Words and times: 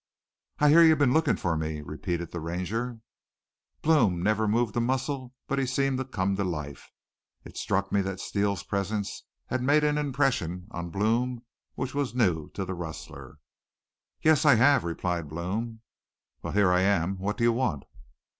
"'I 0.57 0.69
hear 0.69 0.81
you've 0.83 0.97
been 0.97 1.13
looking 1.13 1.35
for 1.35 1.55
me,' 1.55 1.81
repeated 1.83 2.31
the 2.31 2.39
Ranger. 2.39 2.97
"Blome 3.83 4.23
never 4.23 4.47
moved 4.47 4.75
a 4.75 4.79
muscle 4.81 5.35
but 5.45 5.59
he 5.59 5.67
seemed 5.67 5.99
to 5.99 6.05
come 6.05 6.35
to 6.37 6.43
life. 6.43 6.89
It 7.45 7.55
struck 7.55 7.91
me 7.91 8.01
that 8.01 8.19
Steele's 8.19 8.63
presence 8.63 9.25
had 9.49 9.61
made 9.61 9.83
an 9.83 9.99
impression 9.99 10.67
on 10.71 10.89
Blome 10.89 11.43
which 11.75 11.93
was 11.93 12.15
new 12.15 12.49
to 12.55 12.65
the 12.65 12.73
rustler. 12.73 13.37
"'Yes, 14.23 14.43
I 14.43 14.55
have,' 14.55 14.83
replied 14.85 15.29
Blome. 15.29 15.81
"'Well, 16.41 16.53
here 16.53 16.71
I 16.71 16.81
am. 16.81 17.17
What 17.19 17.37
do 17.37 17.43
you 17.43 17.53
want?' 17.53 17.85